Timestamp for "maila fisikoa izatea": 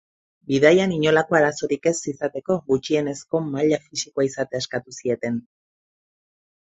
3.51-4.63